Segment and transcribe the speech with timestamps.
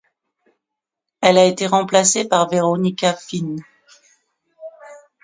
[1.21, 3.61] Elle a été remplacée par Veronica Finn.